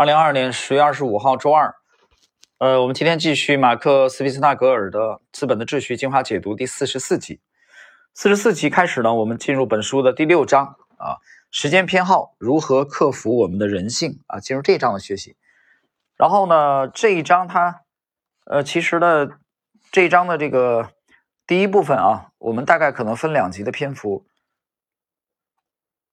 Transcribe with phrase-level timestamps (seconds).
[0.00, 1.74] 二零二二年十月二十五号周二，
[2.56, 4.98] 呃，我们今天继续马克·斯皮斯纳格尔的
[5.30, 7.42] 《资本的秩序进化解读》第四十四集。
[8.14, 15.36] 四十四集开始呢，我们进入本书的第六章啊，时间偏好如何克服我们的人性啊，进入这一章的学习。
[16.16, 17.82] 然后呢，这一章它，
[18.46, 19.28] 呃，其实呢，
[19.92, 20.92] 这一章的这个
[21.46, 24.24] 第一部分啊，我们大概可能分两集的篇幅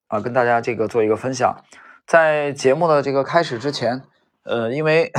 [0.08, 1.64] 啊，跟大家这个做一个分享。
[2.08, 4.02] 在节目的这个开始之前，
[4.44, 5.11] 呃，因为，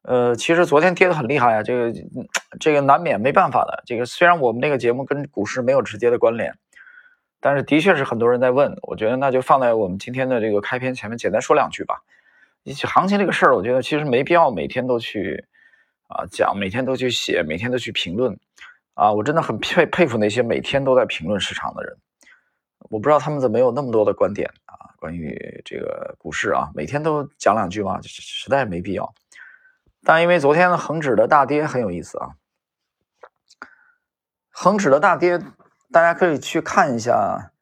[0.00, 1.92] 呃，其实昨天跌的很厉害啊，这个
[2.58, 3.82] 这个难免没办法的。
[3.84, 6.56] 这个虽然我们这个节目跟股市没有直接的关联，
[7.38, 12.02] 但是的确是很多人在问，我觉得那就放在我们今天的这个开篇前面简单说两句吧。
[12.64, 15.44] 行情这个事儿，我觉得其实没必要每天都去
[16.06, 18.38] 啊讲，每天都去写，每天都去评论
[18.94, 19.12] 啊。
[19.12, 21.98] 我真的很佩佩服那些每天都在评论市场的人。
[22.88, 24.94] 我不知道他们怎么有那么多的观点啊？
[24.98, 28.00] 关于这个股市啊，每天都讲两句吗？
[28.02, 29.14] 实在没必要。
[30.02, 32.30] 但因为昨天的恒指的大跌很有意思啊，
[34.50, 35.38] 恒指的大跌，
[35.92, 37.52] 大家可以去看一下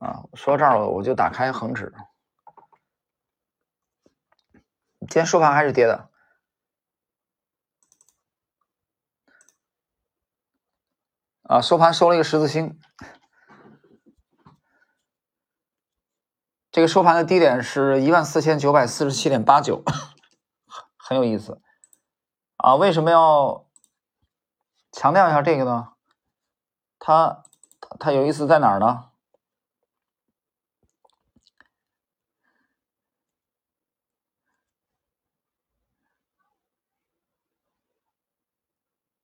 [0.00, 0.24] 啊。
[0.34, 1.94] 说到这儿，我就打开恒指，
[5.00, 6.09] 今天收盘还是跌的。
[11.50, 12.78] 啊，收盘收了一个十字星，
[16.70, 19.82] 这个收盘的低点是一万四千九百四十七点八九，
[20.96, 21.60] 很有意思。
[22.58, 23.68] 啊，为什么要
[24.92, 25.94] 强调一下这个呢？
[27.00, 27.42] 它
[27.98, 29.10] 它有意思在哪儿呢？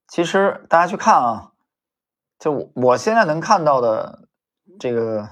[0.09, 1.53] 其实大家去看啊。
[2.39, 4.29] 就我现在能看到的
[4.79, 5.29] 这个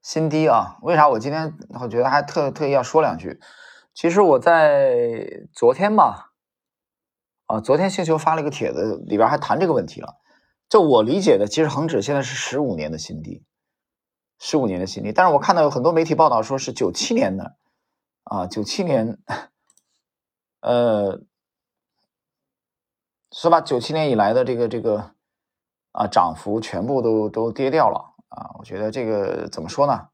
[0.00, 3.38] 新低啊，为啥我今天我觉得还特特意要说两句？
[3.92, 6.32] 其实我在昨天吧，
[7.46, 10.16] 啊，昨天星球发了一个帖子，里边还谈这个问题了。
[10.68, 13.44] 就我理解的，其实恒指现在是十五年的新低，
[14.38, 15.12] 十五年的新低。
[15.12, 17.56] 但是我看到有很多媒体报道说是九七年的，
[18.22, 19.18] 啊，九七年，
[20.62, 21.20] 呃。
[23.32, 23.60] 是吧？
[23.60, 25.12] 九七年以来的这个这个
[25.92, 28.50] 啊涨幅全部都都跌掉了啊！
[28.58, 30.08] 我觉得这个怎么说呢？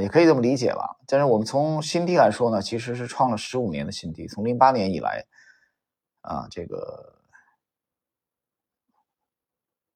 [0.00, 0.96] 也可以这么理解吧。
[1.06, 5.24] 但是我们从新低来说呢，其实是创了十五年的新低，从零八年以来
[6.22, 7.14] 啊，这个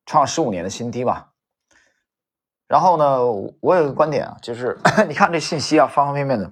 [0.04, 1.32] 创了十五年的新低吧。
[2.68, 3.24] 然后呢，
[3.60, 4.78] 我有个观点啊，就是
[5.08, 6.50] 你看这信息啊，方方面面的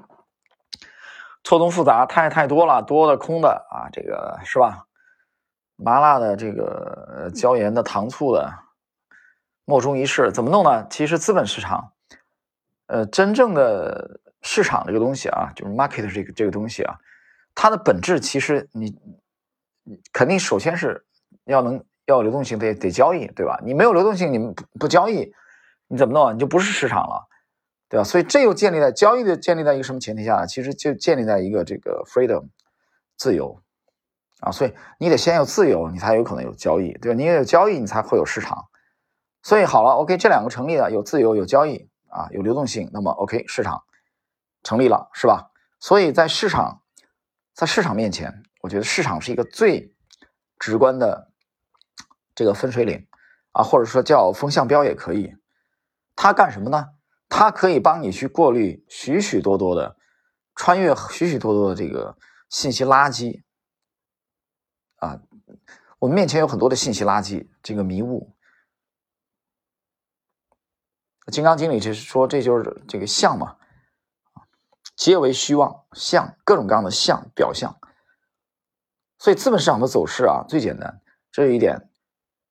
[1.45, 4.87] 错综复杂，太太多了，多的空的啊，这个是吧？
[5.77, 8.53] 麻辣的这个椒盐的糖醋的，
[9.65, 10.87] 莫衷一是，怎么弄呢？
[10.89, 11.93] 其实资本市场，
[12.87, 16.97] 呃，真正的市场这个东西啊，就是 market 这个这个东西啊，
[17.55, 18.97] 它的本质其实你，
[20.13, 21.05] 肯定首先是
[21.45, 23.59] 要能要流动性，得得交易，对吧？
[23.65, 25.33] 你没有流动性，你不不交易，
[25.89, 26.35] 你怎么弄？
[26.35, 27.27] 你就不是市场了，
[27.89, 28.05] 对吧？
[28.05, 30.47] 所以这又建立在交易的建立在一个什么前提下？
[30.47, 32.49] 其实就建立在一个这个 freedom
[33.17, 33.61] 自由。
[34.45, 37.17] 啊，所以你得先有自由，你才有可能有交易，对吧？
[37.17, 38.67] 你也有交易，你才会有市场。
[39.43, 43.83] 所以好了，OK，这两个成立了，有自由，有交易啊，有流动性，那么 OK，市场
[44.63, 45.51] 成立了，是吧？
[45.81, 46.83] 所以在市场，
[47.55, 49.95] 在市场面前，我觉得市场是一个最
[50.59, 51.31] 直观的
[52.35, 53.07] 这个分水岭
[53.53, 55.35] 啊，或者说叫风向标也可以。
[56.15, 56.89] 它干什么呢？
[57.31, 59.97] 它可以帮你去过滤许许多多的、
[60.55, 62.19] 穿越许许多多的这个
[62.51, 63.43] 信息垃圾。
[65.05, 65.21] 啊，
[65.99, 68.31] 我们面前有很多的信息垃圾，这个迷雾。
[71.31, 73.57] 金刚经理就是说，这就是这个相嘛，
[74.97, 77.79] 皆为虚妄相，各种各样的相表象。
[79.19, 81.01] 所以资本市场的走势啊，最简单，
[81.31, 81.89] 这是一点，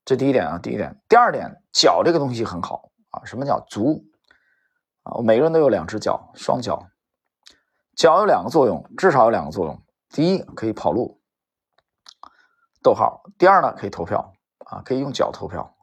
[0.04, 1.00] 这第一点啊，第一点。
[1.08, 4.04] 第二点，脚这个东西很好啊，什么叫足
[5.04, 5.14] 啊？
[5.14, 6.88] 我每个人都有两只脚，双脚，
[7.94, 9.80] 脚有两个作用，至少有两个作用。
[10.08, 11.20] 第一，可以跑路。
[12.84, 14.34] 逗号，第二呢，可以投票
[14.66, 15.74] 啊，可以用脚投票，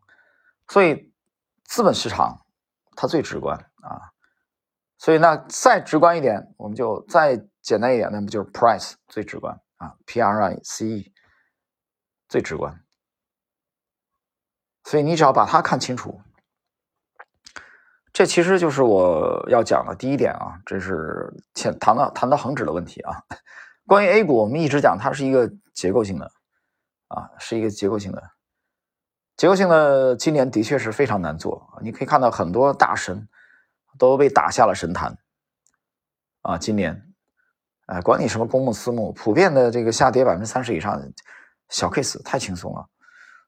[0.68, 1.12] 所以
[1.64, 2.46] 资本市场
[2.96, 4.14] 它最直观啊，
[5.00, 11.14] 所以那再直观一点，我们就再简单一点，那么就是 price 最直观啊，P R I C E
[12.30, 12.80] 最直观，
[14.84, 16.22] 所以你只要把它看清楚，
[18.14, 23.24] 这其实就是我要讲的第一点啊，这是前谈到谈到恒指的问题啊，
[23.88, 26.32] 关于 A 股，我们一直讲它是一个结构性的。
[27.12, 28.24] 啊，是一个结构性的，
[29.36, 31.78] 结构性的今年的确是非常难做。
[31.82, 33.28] 你可以看到很多大神
[33.98, 35.18] 都被打下了神坛
[36.42, 36.58] 啊！
[36.58, 37.14] 今年，
[37.88, 41.02] 哎，管你什么公募私募，普遍的这个下跌百分之三十以上，
[41.68, 42.88] 小 case 太轻松了。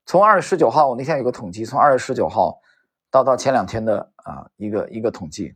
[0.05, 2.59] 从二月十九号，我那天有个统计，从二月十九号
[3.09, 5.55] 到到前两天的啊一个一个统计，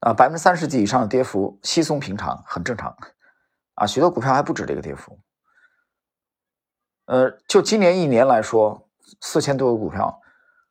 [0.00, 2.96] 啊百分之三十几以上的跌幅稀松平常，很正常
[3.74, 5.20] 啊，许多股票还不止这个跌幅。
[7.06, 8.88] 呃，就今年一年来说，
[9.20, 10.20] 四千多个股票。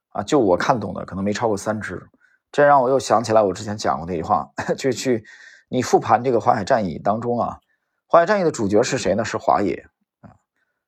[0.09, 2.09] 啊，就我看懂的，可能没超过三只，
[2.49, 5.25] 这让我又想起来我之前讲过那句话， 就去
[5.67, 7.59] 你复盘这个淮海战役当中啊，
[8.07, 9.25] 淮海战役的主角是谁呢？
[9.25, 9.85] 是华野
[10.21, 10.31] 啊，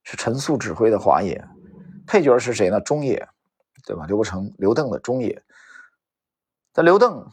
[0.03, 1.45] 是陈粟指挥的华野，
[2.07, 2.79] 配角是谁呢？
[2.79, 3.27] 中野，
[3.85, 4.05] 对吧？
[4.05, 5.43] 刘伯承、刘邓的中野。
[6.71, 7.29] 但刘邓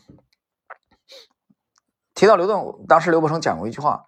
[2.12, 4.06] 提到刘邓，当时刘伯承讲过一句话，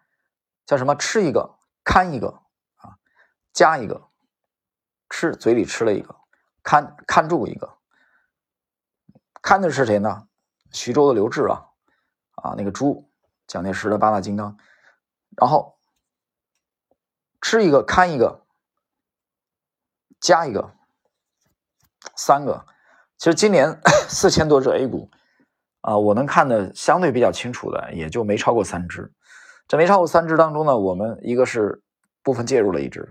[0.64, 0.96] 叫什么？
[0.96, 1.54] 吃一个
[1.84, 2.40] 看一个，
[3.56, 4.08] 加一个，
[5.08, 6.14] 吃嘴里吃了一个，
[6.62, 7.78] 看看住一个。
[9.40, 10.28] 看的是谁呢？
[10.72, 11.64] 徐州的刘志啊，
[12.34, 13.10] 啊，那个猪，
[13.46, 14.58] 蒋介石的八大金刚，
[15.38, 15.78] 然后
[17.40, 18.44] 吃一个看一个，
[20.20, 20.74] 加一个，
[22.14, 22.66] 三个。
[23.16, 25.10] 其实今年 四千多只 A 股
[25.80, 29.10] 啊，我能看的相对比较清楚的，也就没超过三只。
[29.66, 31.82] 这没超过三只当中呢，我们一个是
[32.22, 33.10] 部分介入了一只，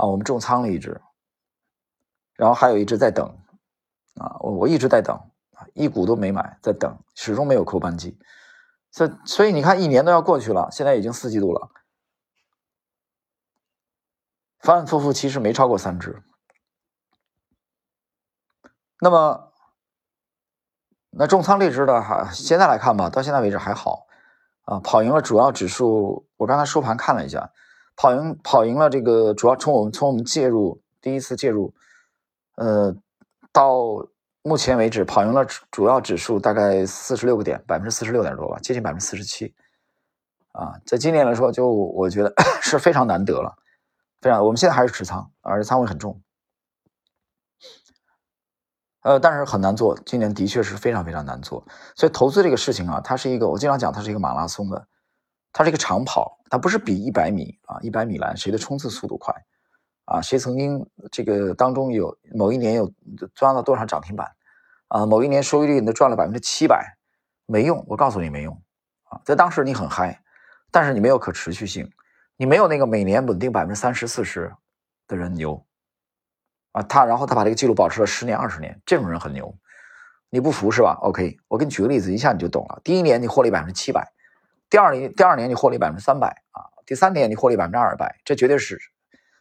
[0.00, 1.00] 啊，我们重仓了一只，
[2.34, 3.26] 然后还有一只在等，
[4.16, 5.20] 啊，我我一直在等。
[5.74, 8.18] 一股都没买，在等，始终没有扣扳机，
[8.90, 11.68] 所所以你看，一年都要过去了，现在已经四季度了，
[14.58, 16.22] 反反复复其实没超过三只。
[19.00, 19.52] 那么，
[21.10, 24.06] 那重仓这只的哈现在来看吧，到现在为止还好
[24.62, 26.26] 啊，跑赢了主要指数。
[26.38, 27.52] 我刚才收盘看了一下，
[28.00, 31.74] 跑赢跑赢了这个主要从我们从我们介入第一次介入，
[32.56, 32.96] 呃，
[33.52, 34.08] 到。
[34.42, 39.54] 目前为止，跑赢了主要指数大概四十六个点，百分之四十六点多吧，接近百分之四十七。
[40.52, 42.32] 啊，在今年来说，就我觉得
[42.62, 43.54] 是非常难得了，
[44.22, 44.42] 非常。
[44.42, 46.22] 我们现在还是持仓，而且仓位很重。
[49.02, 51.62] 呃，但是很难做，今年的确是非常非常难做。
[51.94, 54.88] 所以投资这个事情啊，它是一个，我经常讲，它是一个马拉松的，
[55.52, 59.34] 它是一个长跑，它不是比一百米啊，一百米栏谁的冲刺速度快。
[60.06, 62.92] 啊，谁曾经这个当中有某一年有
[63.32, 64.28] 赚了多少涨停板？
[64.88, 66.96] 啊，某一年收益率你赚了百分之七百，
[67.46, 68.60] 没用，我告诉你没用
[69.04, 69.20] 啊！
[69.24, 70.20] 在当时你很嗨，
[70.72, 71.88] 但是你没有可持续性，
[72.36, 74.52] 你没有那个每年稳定百分之三十四十
[75.06, 75.64] 的人牛
[76.72, 76.82] 啊！
[76.82, 79.56] 他然后他把这个记录保持了十年二十年，这种人很牛，
[80.28, 82.80] 你不服是吧？OK，我给你举个例子，一下你就懂了。
[82.82, 84.12] 第一年你获利百分之七百，
[84.70, 88.80] 第二年第二年你获利百分之三百啊，第三年你获利百分之二百，这绝对是。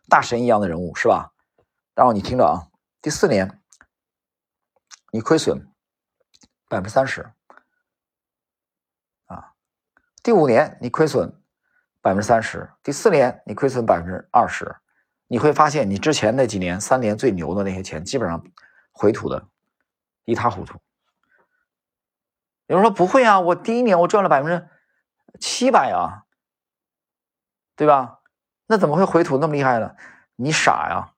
[0.09, 1.31] 大神一样的人物是吧？
[1.93, 2.67] 然后你听着啊，
[2.99, 3.61] 第四年
[5.11, 5.71] 你亏损
[6.67, 7.31] 百分之三十
[9.27, 9.53] 啊，
[10.23, 11.39] 第五年你亏损
[12.01, 14.77] 百分之三十，第四年你亏损百分之二十，
[15.27, 18.43] 你会发现你之前那几年三年最牛的那些钱基本上
[18.91, 19.47] 回吐的
[20.25, 20.79] 一塌糊涂。
[22.65, 24.67] 有人说不会啊，我第一年我赚了百分之
[25.39, 26.25] 七百啊，
[27.75, 28.19] 对吧？
[28.67, 29.95] 那怎么会回吐那么厉害呢？
[30.35, 31.13] 你傻呀！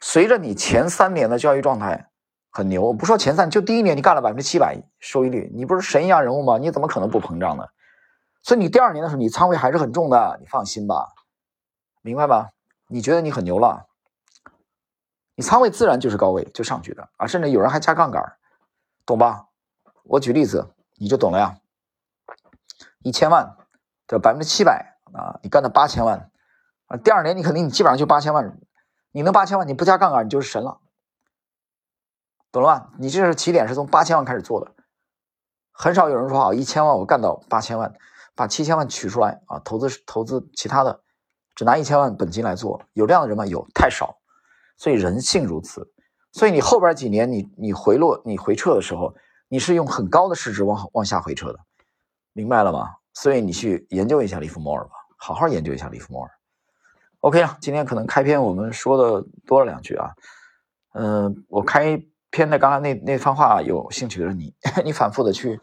[0.00, 2.10] 随着你前三年的交易状态
[2.50, 6.58] 很牛，不说前三，就第一年你干了百分之七百收益率，你不是神一样人物吗？
[6.58, 7.66] 你怎么可能不膨胀呢？
[8.42, 11.08] 所以你第二年的时候，你仓位还是很重的，你放心吧，
[12.02, 12.50] 明白吧？
[12.86, 13.86] 你觉得你很牛了，
[15.34, 18.36] 你仓位自然就是高位就上去的啊，甚至有人还加杠杆，
[19.04, 19.46] 懂吧？
[20.04, 21.58] 我举例子你就懂了呀。
[23.02, 23.56] 一千万
[24.06, 26.30] 的百分之七百啊，你干到八千万。
[26.86, 28.58] 啊，第二年你肯定你基本上就八千万，
[29.12, 30.80] 你能八千万，你不加杠杆，你就是神了，
[32.50, 32.90] 懂了吧？
[32.98, 34.72] 你这是起点是从八千万开始做的，
[35.70, 37.94] 很少有人说啊，一千万我干到八千万，
[38.34, 41.02] 把七千万取出来啊，投资投资其他的，
[41.54, 43.44] 只拿一千万本金来做，有这样的人吗？
[43.44, 44.18] 有，太少。
[44.78, 45.92] 所以人性如此，
[46.32, 49.14] 所以你后边几年你你回落你回撤的时候，
[49.48, 51.58] 你是用很高的市值往往下回撤的，
[52.38, 52.94] 明白了吗？
[53.14, 56.30] 所以你去研究一下利弗莫尔吧，好好研究一下利弗莫尔。
[57.18, 60.12] OK 啊，今天可能开篇我们说的多了两句啊，
[60.92, 64.54] 嗯，我开篇的刚才那那番话，有兴趣的你，
[64.84, 65.58] 你反复的去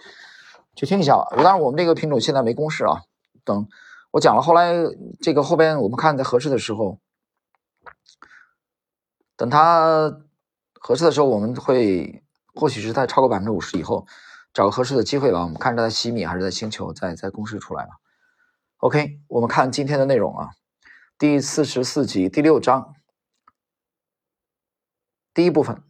[0.76, 1.26] 去听一下吧。
[1.38, 3.04] 当然，我们这个品种现在没公式啊，
[3.46, 3.66] 等
[4.12, 4.74] 我讲了，后来
[5.22, 7.00] 这个后边我们看在合适的时候，
[9.38, 10.14] 等它
[10.74, 12.22] 合适的时候，我们会
[12.54, 14.06] 或许是在超过百分之五十以后，
[14.56, 15.44] 找个合适的机会吧。
[15.44, 17.90] 我们看是在西米还是在星球，再再公示出来了。
[18.78, 20.52] OK，我们看今天的内容啊。
[21.18, 22.94] 第四十四集第六章，
[25.34, 25.84] 第一部分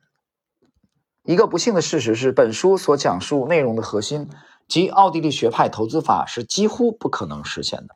[1.24, 4.30] 一个不幸的事实是，本书所讲述内容的核心
[4.68, 7.96] 即奥地利学派投资法是几乎不可能实现的。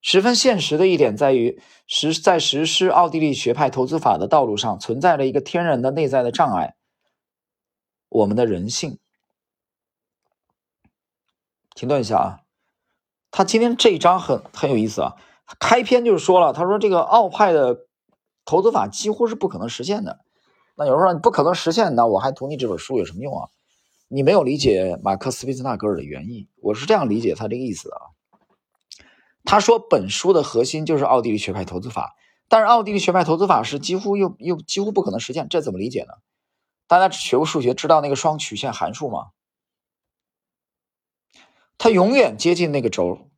[0.00, 6.76] 十分现实的一点在于，实在实施奥地利学派投资法的道路上存在着一个天然的内在的障碍——
[8.08, 8.98] 我们的人性。
[11.74, 12.40] 停顿一下啊，
[13.30, 15.16] 他今天这一章很很有意思啊，
[15.60, 17.86] 开篇就说了，他说这个奥派的
[18.44, 20.20] 投资法几乎是不可能实现的。
[20.76, 23.48] 那有人说你不可能实现，那我还读你这本书有什么用啊？
[24.08, 28.02] 你没有理解马克思·韦斯纳格尔的原意，我是这样理解他这个意思的啊。
[29.44, 32.16] 他说本书的核心就是奥地利学派投资法，
[32.48, 36.14] 但是奥地利学派投资法是几乎又又几乎不可能实现，这怎么理解呢？
[36.88, 39.28] 大家学过数学，知道那个双曲线函数吗？
[41.76, 43.28] 它永远接近那个轴，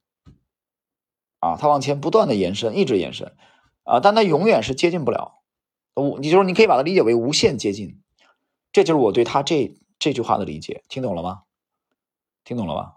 [1.41, 3.37] 啊，它往前不断的延伸，一直延伸，
[3.83, 5.43] 啊，但它永远是接近不了。
[5.97, 8.01] 无，你就是你可以把它理解为无限接近，
[8.73, 11.43] 这就是我对它这这句话的理解，听懂了吗？
[12.45, 12.95] 听懂了吗？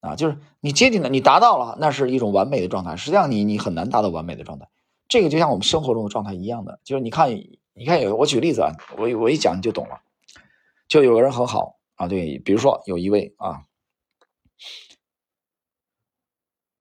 [0.00, 2.96] 啊，就是你接近了，你达到了，那是一种完美的状态。
[2.96, 4.68] 实际上，你你很难达到完美的状态。
[5.06, 7.30] 这个就像我们生活中的状态一样的，就是你看，
[7.74, 10.00] 你看有我举例子啊，我我一讲你就懂了。
[10.86, 13.66] 就有个人很好啊，对，比如说有一位啊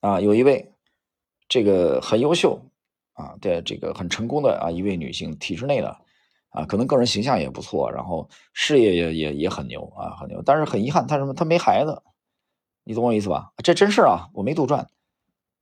[0.02, 0.74] 啊，有一位
[1.48, 2.62] 这个很优秀
[3.14, 5.98] 啊的这个很成功的啊一位女性，体制内的
[6.50, 10.44] 啊，可能个人形象也不错，然后事业也也也很牛啊，很牛。
[10.46, 11.34] 但是很遗憾，她什么？
[11.34, 12.04] 她没孩子。
[12.84, 13.54] 你懂我意思吧？
[13.64, 14.88] 这真事啊，我没杜撰，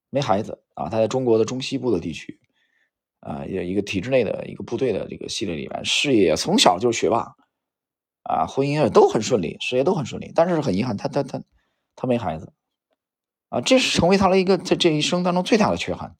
[0.09, 0.89] 没孩子啊。
[0.89, 2.40] 他在中国的中西部的地区，
[3.21, 7.35] 啊，有一个体制内的一个部队的这个系列里面，事业从小就是学霸，
[8.23, 10.31] 啊，婚姻都很顺利，事业都很顺利。
[10.35, 11.41] 但是很遗憾，他他他
[11.95, 12.51] 他没孩子，
[13.49, 16.15] 啊，这是成为他的一个在这一生当中最大的缺憾。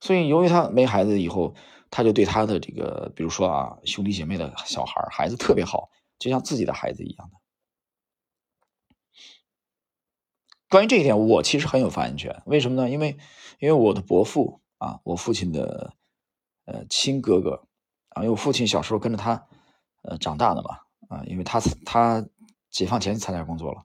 [0.00, 1.54] 所以，由于他没孩子以后，
[1.90, 7.45] 他就对他的这个，比如说啊，兄弟姐妹的小孩孩子特别好，就像自己的孩子一样的。
[10.68, 12.42] 关于这一点，我其实很有发言权。
[12.44, 12.90] 为什么呢？
[12.90, 13.16] 因为，
[13.60, 15.94] 因为我的伯父啊，我父亲的
[16.64, 17.68] 呃亲哥哥
[18.08, 19.46] 啊，因为我父亲小时候跟着他
[20.02, 22.26] 呃长大的嘛啊，因为他他
[22.70, 23.84] 解放前参加工作了，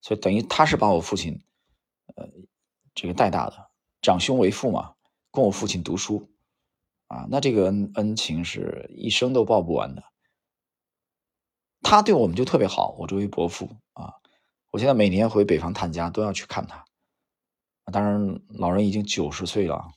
[0.00, 1.42] 所以等于他是把我父亲
[2.14, 2.26] 呃
[2.94, 3.70] 这个带大的，
[4.00, 4.94] 长兄为父嘛，
[5.30, 6.30] 供我父亲读书
[7.08, 10.02] 啊，那这个恩恩情是一生都报不完的。
[11.82, 14.14] 他对我们就特别好，我作为伯父啊。
[14.76, 16.84] 我现在每年回北方探家都要去看他，
[17.90, 19.88] 当然老人已经九十岁了，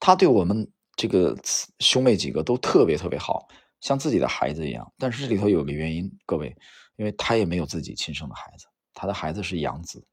[0.00, 1.36] 他对我们这个
[1.80, 3.46] 兄妹几个都特别特别好，
[3.82, 4.90] 像自己的孩子一样。
[4.96, 6.56] 但是这里头有个原因，各位，
[6.96, 8.64] 因为他也没有自己亲生的孩子，
[8.94, 10.06] 他的孩子是养子。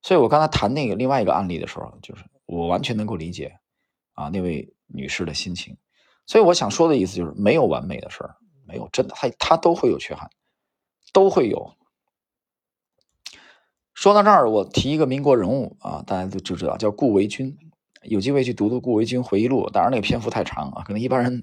[0.00, 3.58] 所以我刚才谈那个另外一个案例的时候，就是我完全能够理解
[4.14, 5.76] 啊那位女士的心情。
[6.24, 8.34] 所以我想说的意思就是，没有完美的事儿，
[8.66, 10.30] 没有真的，他他都会有缺憾，
[11.12, 11.76] 都会有。
[13.94, 17.56] 说到这儿，我提一个民国人物啊，大家都就知道叫顾维钧。
[18.02, 21.40] 有机会去读读顾维钧回忆录，当然那个篇幅太长啊，可能一般人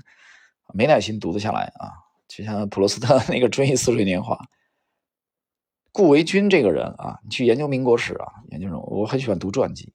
[0.73, 1.89] 没耐心读得下来啊。
[2.27, 4.35] 就像普罗斯特 那个《追忆似水年华》，
[5.91, 9.91] 顾维钧这个人啊，你去研究民国史啊，研究人物，我很喜欢读传记。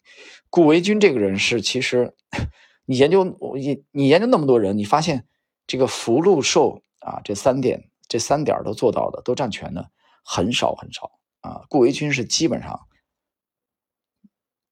[0.50, 2.14] 顾维钧这个人是，其实
[2.84, 5.25] 你研究你你研究那么多人，你发现
[5.66, 9.88] 这个福禄寿啊这三点这三点都做到的，都占全的
[10.25, 11.12] 很少很少。
[11.47, 12.88] 啊，顾维钧是基本上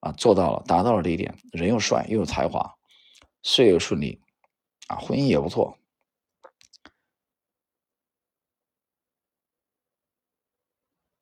[0.00, 2.74] 啊做到了，达到了这一点，人又帅又有才华，
[3.44, 4.20] 事业又顺利，
[4.88, 5.78] 啊，婚姻也不错，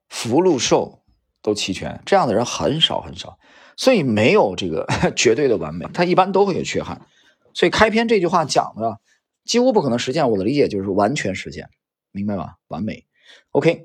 [0.09, 1.05] 福禄寿
[1.43, 3.39] 都齐全，这样的人很少很少，
[3.77, 7.07] 所以没有这个 绝对的完美，他一般都会有缺憾。
[7.53, 8.99] 所以开篇这句话讲的
[9.45, 11.69] 几乎不可能实现，我的理解就是完全实现，
[12.11, 12.55] 明白吗？
[12.69, 13.05] 完美
[13.51, 13.85] ，OK。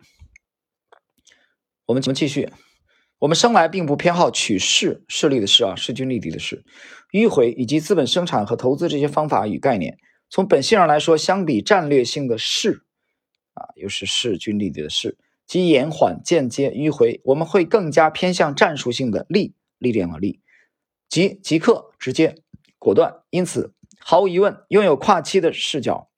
[1.88, 2.50] 我们怎么继续？
[3.18, 6.66] 我们生来并不偏好取势势力的势啊，势均力敌的势，
[7.14, 9.98] 迂回以及资本生产和投资这些方法与概念。
[10.30, 12.84] 从本性上来说，相比战略性的势
[13.54, 20.42] 啊，又是势均力敌的势，即延缓、间接、迂回，我们会更加偏向战术性的力，力量的力，
[21.08, 22.36] 即即刻、直接、
[22.78, 23.22] 果断。
[23.30, 26.10] 因此，毫无疑问，拥有跨期的视角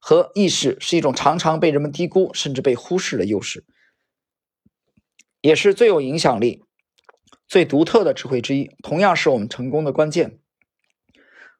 [0.00, 3.64] 和意识是一种常常被人们低估甚至被忽视的优势。
[5.40, 6.62] 也是最有影响力、
[7.48, 10.38] 最独特的智慧之一，同样是我们成功的关键。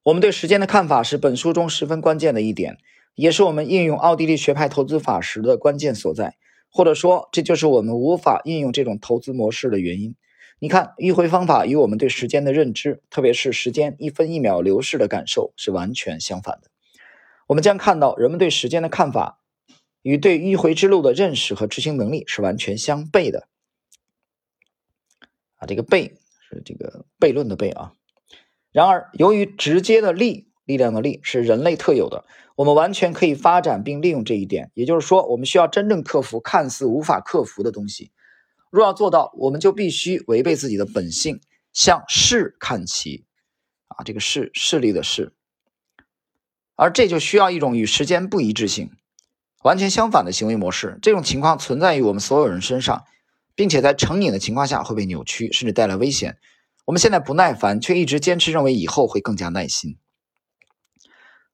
[0.05, 2.79] 我们对时间的看法是本书中十分关键的一点，
[3.15, 6.37] 也是我们应用奥地利学派投资法时的关键所在。
[6.73, 10.15] 或者说，这就是我们无法应用这种投资模式的原因。
[10.61, 16.71] 你看，迂回方法与我们对时间的认知，特别是时间一分一秒流逝的感受是完全相反的。
[17.49, 19.41] 我们将看到，人们对时间的看法
[20.03, 23.49] 与对迂回之路的认识和执行能力是完全相悖的。
[25.61, 26.15] 啊，这个悖
[26.49, 27.93] 是这个悖论的悖啊。
[28.73, 32.25] 然而，由于直接的力，力量的力是人类特有的，
[32.57, 34.71] 我们完全可以发展并利用这一点。
[34.75, 38.11] 也就是说，我们需要真正克服看似无法克服的东西。
[38.71, 41.41] 若要做到，我们就必须违背自己的本性，
[41.73, 43.25] 向势看齐，
[43.89, 45.33] 啊，这个势势力的势，
[46.77, 48.93] 而这就需要一种与时间不一致性，
[49.65, 51.01] 完全相反的行为模式。
[51.03, 53.05] 这种情况存在于我们所有人身上，
[53.61, 56.39] 并且在成瘾的情况下会被扭曲，甚至带来危险。
[56.87, 59.99] 我们现在不耐烦，却一直坚持认为以后会更加耐心。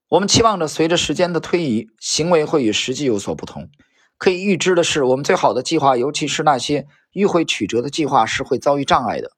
[0.07, 3.69] 我们期望着随着时间的推移，行为会与实际有所不同。
[4.17, 6.87] 可以预知的是，我们最好的计划，尤其是那些。
[7.11, 9.33] 迂回曲折的计划是会遭遇障碍的。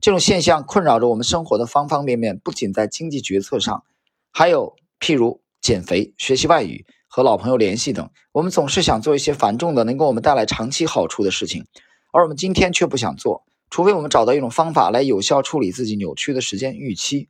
[0.00, 3.84] 这种现象困扰着我们生活的方方面面，不仅在经济决策上，
[4.32, 8.08] 还有譬如减肥、学习外语、和老朋友联系等。
[8.32, 11.66] 我们总是想做一些繁重的、能给我们带来长期好处的事情，
[12.16, 17.28] 而我们今天却不想做，除非我们找到一种方法来有效处理自己扭曲的时间预期。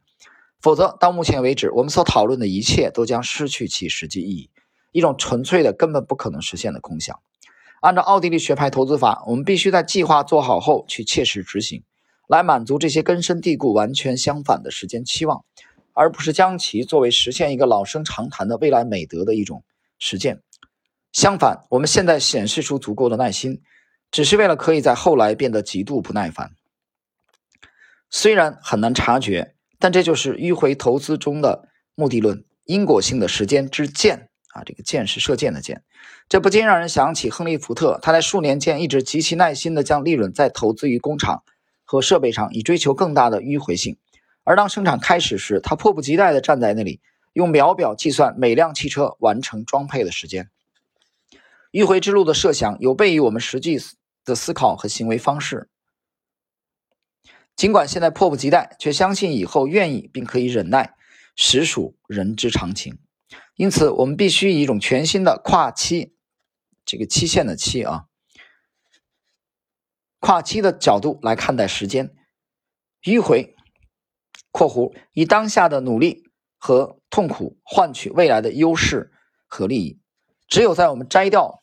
[0.61, 4.51] 否则，到目前为止，我们所讨论的一切都将失去其实际意义，
[4.93, 7.19] 一种纯粹的、根本不可能实现的空想。
[7.81, 11.83] 按照奥地利学派投资法，我们必须在计划做好后去切实执行，
[12.29, 15.45] 来满足这些根深蒂固、完全相反的时间期望，
[15.95, 19.65] 而不是将其作为实现一个老生常谈的未来美德的一种
[19.99, 20.43] 实践。
[21.13, 23.63] 相反，我们现在显示出足够的耐心，
[24.17, 26.53] 只是为了可以在后来变得极度不耐烦。
[28.09, 34.31] 虽然很难察觉，但这就是迂回投资中的目的论——因果性的时间之箭。
[34.55, 35.83] 啊，这个箭是射箭的箭，
[36.31, 37.99] 这不禁让人想起亨利·福特。
[38.01, 41.43] 他在数年间一直极其耐心地将利润再投资于工厂
[41.85, 43.99] 和设备上，以追求更大的迂回性。
[44.45, 47.03] 而当生产开始时，他迫不及待地站在那里，
[47.35, 50.49] 用秒表计算每辆汽车完成装配的时间。
[51.71, 53.79] 迂回之路的设想有悖于我们实际
[54.27, 55.71] 的思考和行为方式。
[57.57, 60.95] 尽管现在迫不及待，却相信以后愿意并可以忍耐，
[61.35, 62.99] 实属人之常情。
[63.55, 66.15] 因此，我们必须以一种全新的跨期，
[66.85, 68.05] 这个期限的期啊，
[70.21, 72.15] 跨期的角度来看待时间。
[73.03, 73.57] 迂回
[74.53, 76.25] （括弧）以当下的努力
[76.59, 79.13] 和痛苦换取未来的优势
[79.47, 79.99] 和利益。
[80.49, 81.63] 只有在我们摘掉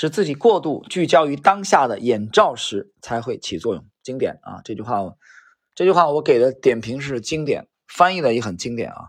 [0.00, 3.84] 使自己过度聚焦于当下的眼罩时，才会起作用。
[4.00, 5.16] 经典啊，这句话，
[5.74, 9.08] 这句话我给的点评是经典，翻译的也很经典啊。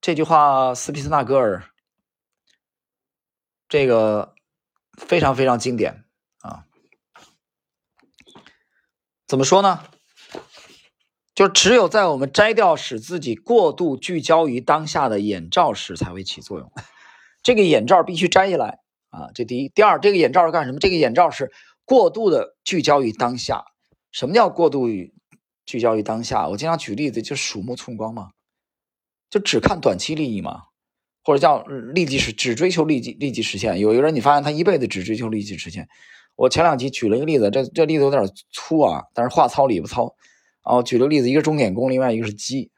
[0.00, 1.64] 这句话，斯皮斯纳格尔，
[3.68, 4.36] 这个
[4.96, 6.04] 非常非常经典
[6.42, 6.64] 啊。
[9.26, 9.82] 怎么说呢？
[11.34, 16.70] 就只有在我们摘掉使自己过度聚焦于当下的眼罩时，才会起作用。
[17.42, 18.78] 这个眼罩必须摘下来
[19.10, 19.30] 啊！
[19.34, 20.78] 这第一，第二，这个眼罩是干什么？
[20.78, 21.50] 这个眼罩是
[21.84, 23.64] 过度的聚焦于当下。
[24.12, 24.88] 什么叫过度
[25.66, 26.48] 聚焦于当下？
[26.48, 28.30] 我经常举例子，就鼠目寸光嘛。
[29.30, 30.62] 就只看短期利益嘛，
[31.22, 33.78] 或者叫立即实，只追求立即立即实现。
[33.78, 35.86] 有一个人，你发现他一辈子只追求立即实现。
[36.34, 40.14] 我前两集举了一个例子，这这例子有点粗啊，但是话糙理不糙。
[40.62, 42.70] 哦，举了个例子，一个钟点工，另外一个是鸡。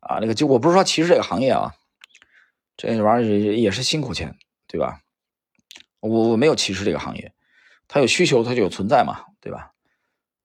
[0.00, 1.72] 啊，那个就我不是说歧视这个行业啊，
[2.76, 4.36] 这玩意儿也也是辛苦钱，
[4.68, 5.00] 对吧？
[6.08, 7.32] 我我没有歧视这个行业，
[7.88, 9.72] 它有需求，它就有存在嘛，对吧？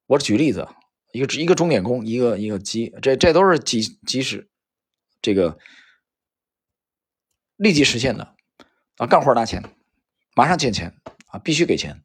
[0.06, 0.66] 我举例子，
[1.12, 4.48] 一个一个钟点工，一个一个鸡，这这都是即即使。
[5.22, 5.58] 这个
[7.56, 8.34] 立即实现的
[8.96, 9.62] 啊，干活拿钱，
[10.34, 10.94] 马上见钱
[11.26, 12.02] 啊，必须给钱。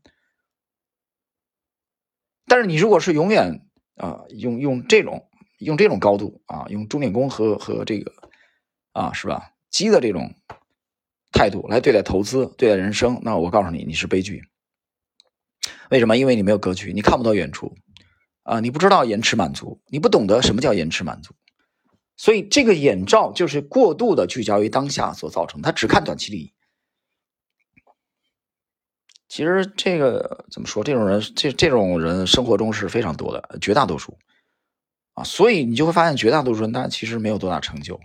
[2.45, 3.65] 但是你如果是永远
[3.95, 8.11] 啊，用用这种用这种高度啊，用钟点工和和这个
[8.91, 9.53] 啊，是吧？
[9.69, 10.35] 鸡的这种
[11.35, 14.41] 态度来对待投资、对待人生，那我告诉你，你是悲剧。
[15.91, 16.17] 为什么？
[16.17, 17.75] 因为你没有格局，你看不到远处
[18.43, 21.35] 啊，你不知道延迟满足，你不懂得什么叫延迟满足。
[22.15, 26.53] 所以，这个眼罩就是过度的聚焦于当下所造成，他只看短期利益。
[29.27, 30.83] 其实，这个怎么说？
[30.83, 34.17] 这种人，这这种人生活中是非常多的，绝大多数
[35.13, 35.25] 啊。
[35.25, 37.99] 所以，你就会发现，绝大多数人他其实没有多大成就。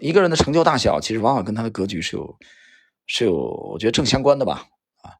[0.00, 2.38] 一个人的成就大小，其实往往跟他的格局是有
[3.06, 3.34] 是有，
[3.72, 4.68] 我觉得正相关的吧。
[5.02, 5.14] 啊，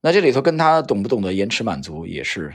[0.00, 2.54] 那这里头跟他懂不懂得延迟满足，也是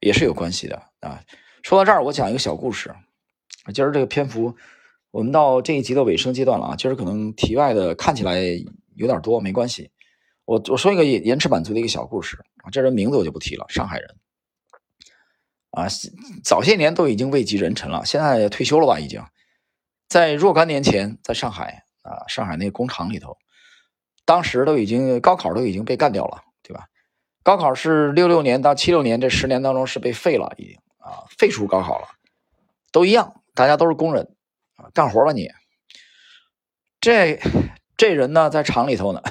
[0.00, 1.22] 也是有关系的啊。
[1.62, 2.94] 说到这儿，我讲一个小故事。
[3.74, 4.56] 今儿这个篇幅，
[5.10, 6.76] 我们到这一集的尾声阶段了啊。
[6.76, 8.40] 今儿可能题外的看起来
[8.94, 9.90] 有点多，没关系。
[10.46, 14.16] 我我说一个延迟满足的一个小故事啊，这人名字我就不提了，上海人
[15.70, 15.86] 啊，
[16.42, 18.98] 早些年都已经位极人臣了，现在退休了吧？
[18.98, 19.24] 已经
[20.08, 23.36] 在若干年前，在上海啊，上海那个工厂里头，
[24.24, 26.86] 当时都已经高考都已经被干掉了，对吧？
[27.42, 32.08] 高考是六六年到七六年这十年当中是被废了，已经啊，废除高考了，
[32.92, 34.34] 都一样，大家都是工人
[34.76, 35.50] 啊，干活吧你。
[37.00, 37.40] 这
[37.96, 39.22] 这人呢，在厂里头呢，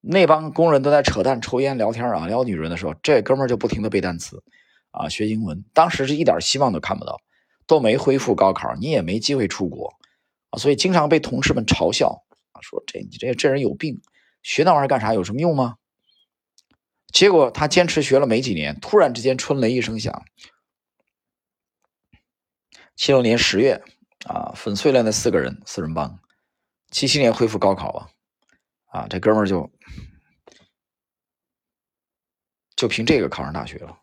[0.00, 4.42] 那帮工人都在扯淡、抽烟、聊天啊，聊女人的时候，这哥们就不停的背单词
[4.96, 5.64] 啊，学英文。
[5.72, 7.20] 当时是一点希望都看不到，
[7.66, 9.94] 都没恢复高考，你也没机会出国
[10.50, 14.00] 啊，所以经常被同事们嘲笑啊，说这你这这人有病，
[14.42, 15.14] 学那玩意儿干啥？
[15.14, 15.76] 有什么用吗？
[17.12, 20.24] 结果他坚持学了没几年，突然之间春雷一声响，
[22.94, 23.82] 七六年十月
[24.26, 26.18] 啊，粉碎了那四个人四人帮。
[26.90, 28.10] 七七年恢复高考啊，
[28.86, 29.70] 啊，这哥们儿就
[32.76, 33.98] 就凭这个考上大学了，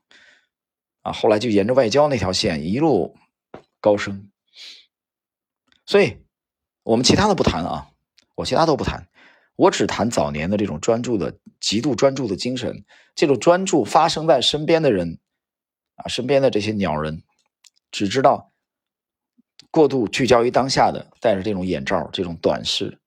[1.03, 3.15] 啊，后来就沿着外交那条线一路
[3.79, 4.31] 高升。
[5.85, 6.17] 所以，
[6.81, 7.91] 我们其他的不谈啊，
[8.33, 9.07] 我其他都不谈，
[9.55, 12.83] 我只谈早年的这种专注的、极度专注的精神。
[13.13, 15.19] 这种专注发生在身边的人
[15.95, 17.21] 啊，身边的这些鸟人，
[17.91, 18.49] 只知道。
[19.71, 22.99] 过度聚焦于当下的，戴着这种眼罩，这种短视，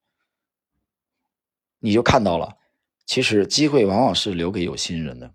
[1.79, 2.57] 你就看到了，
[3.05, 5.33] 其实机会往往是留给有心人的，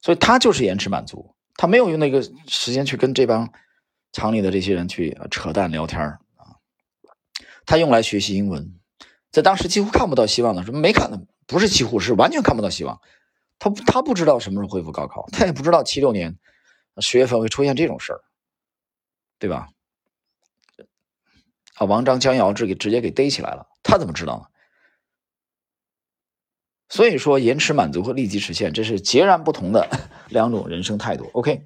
[0.00, 3.52] 所以他就是延迟满足，他没有用那个时间去跟这帮
[4.12, 6.58] 厂里的这些人去扯淡聊天啊，
[7.66, 8.78] 他用来学习英文，
[9.30, 13.00] 在当时几乎看不到希望的，什么没看的，不是几乎是完全看不到希望，
[13.58, 16.38] 他他不知道什么时候恢复高考，他也不知道七六年
[16.98, 18.20] 十月份会出现这种事儿，
[19.38, 19.68] 对吧？
[21.74, 24.46] 啊，王章江瑶这给直接给逮起来了，他怎么知道呢？
[26.88, 29.88] 所以说，延迟满足和立即实现，这是截然不同的
[30.28, 31.30] 两种人生态度。
[31.32, 31.64] OK，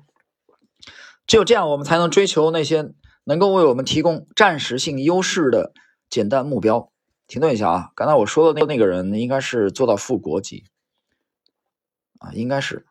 [1.27, 2.93] 只有这样，我们才能追求那些
[3.25, 5.73] 能够为我们提供暂时性优势的
[6.09, 6.91] 简单目标。
[7.27, 10.65] 停顿一下啊，刚才我说的那那个人应该是做到副国级
[12.21, 12.87] 啊，应该是。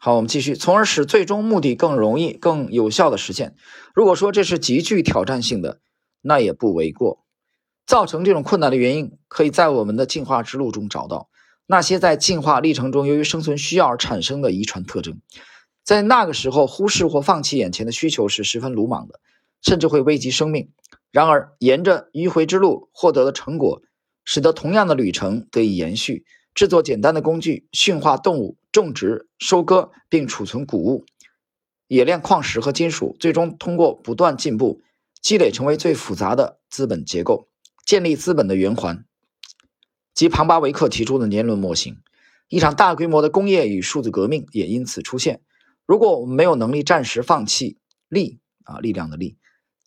[0.00, 3.56] 好，我们继续，从而使最终目的更容易、更有效的实现。
[3.94, 5.80] 如果说这是极具挑战性的，
[6.20, 7.24] 那也不为过。
[7.88, 11.30] 造成这种困难的原因，可以在我们的进化之路中找到。
[11.64, 15.22] 那些在进化历程中由于生存需要而产生的遗传特征，
[15.84, 19.20] 在那个时候忽视或放弃眼前的需求是十分鲁莽的，
[19.62, 20.70] 甚至会危及生命。
[21.10, 23.80] 然而，沿着迂回之路获得的成果，
[24.22, 26.26] 使得同样的旅程得以延续。
[26.54, 31.06] 制作简单的工具，驯化动物，种植、收割并储存谷物，
[31.86, 34.82] 冶炼矿石和金属，最终通过不断进步，
[35.22, 37.47] 积累成为最复杂的资本结构，
[37.88, 39.06] 建立资本的圆环，
[40.12, 41.96] 即庞巴维克提出的年轮模型。
[42.48, 45.40] 一场大规模的工业与数字革命也因此出现。
[45.86, 47.78] 如果我们没有能力暂时放弃
[48.10, 49.38] 力啊力量的力，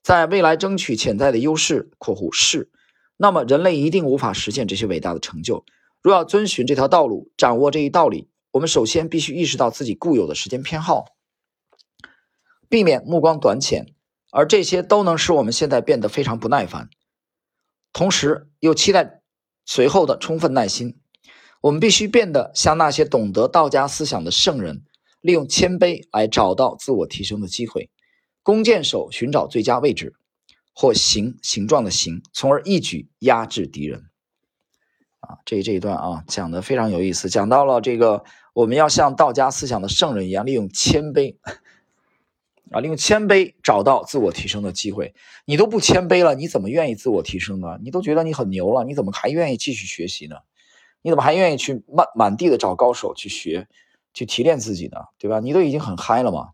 [0.02, 2.72] 在未来争取潜在的优势（括弧是），
[3.18, 5.64] 那么人类一定无法实现这些伟大的成就。
[6.02, 11.06] 若要遵循这条道路，掌握这一道理，我们首先必须意识到自己固有的时间偏好，
[12.68, 13.94] 避免目光短浅，
[14.32, 16.90] 而这些都能使我们现在变得非常不耐烦，
[17.94, 19.22] 同时又期待
[19.66, 20.98] 随后的充分耐心。
[21.62, 24.84] 我们必须变得像那些懂得道家思想的圣人，
[25.22, 27.92] 利用谦卑来找到自我提升的机会。
[28.42, 30.16] 弓箭手寻找最佳位置，
[30.74, 34.06] 或形形状的形，从而一举压制敌人。
[35.20, 38.24] 啊，这这一段啊讲的非常有意思，讲到了这个
[38.54, 41.36] 我们要像道家思想的圣人一样，利用谦卑
[42.72, 45.14] 啊，利用谦卑找到自我提升的机会。
[45.46, 47.78] 你都不谦卑了，你怎么愿意自我提升呢？
[47.84, 50.38] 你都觉得你很牛了，你怎么还愿意继续学习呢？
[51.02, 53.68] 你怎么还愿意去满满地的找高手去学，
[54.14, 54.98] 去提炼自己呢？
[55.18, 55.40] 对吧？
[55.40, 56.50] 你都已经很嗨了嘛，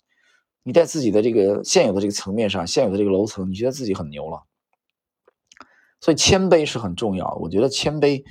[0.64, 4.44] 你在自己的这个现有的这个层面上，现有的这个楼层，你觉得自己很牛了，
[6.02, 7.34] 所以谦卑是很重要。
[7.36, 8.24] 我觉得谦卑。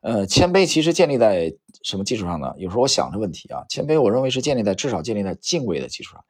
[0.00, 2.52] 呃，谦卑其实建立在什么基础上呢？
[2.58, 6.22] 有时候我想这问题啊，谦卑我认为是建立在至少建立在敬畏的基础上。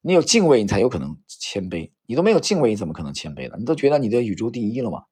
[0.00, 1.92] 你有敬畏，你才有可能谦卑。
[2.06, 3.56] 你都没有敬畏，你怎么可能谦卑呢？
[3.58, 5.04] 你都觉得你的宇宙第一了嘛？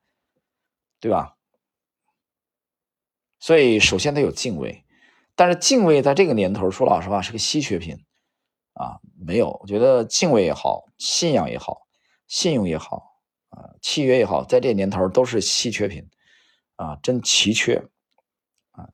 [1.00, 1.36] 对吧？
[3.38, 4.84] 所以首先得有敬畏，
[5.34, 8.04] 但是敬畏在这个年头，说老实话是个稀缺品
[8.72, 8.98] 啊。
[9.18, 11.86] 没有，我觉得敬畏也好，信仰也好，
[12.26, 13.20] 信用也好
[13.50, 16.08] 啊，契约也好，在这年头都是稀缺品
[16.76, 17.86] 啊，真奇缺
[18.70, 18.88] 啊。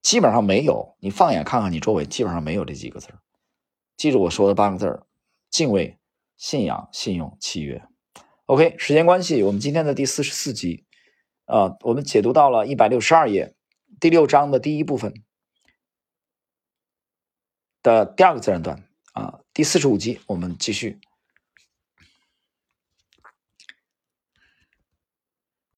[0.00, 3.08] 基本上没有，你放眼看看你周围，基本上没有这几个字
[4.00, 5.06] 记住我说的八个字儿：
[5.50, 5.98] 敬畏、
[6.38, 7.86] 信仰、信用、契约。
[8.46, 10.86] OK，时间关系，我们今天的第四十四集，
[11.44, 13.54] 啊，我们解读到了一百六十二页
[14.00, 15.12] 第六章的第一部分
[17.82, 20.98] 的第二个自然段啊，第四十五集我们继续。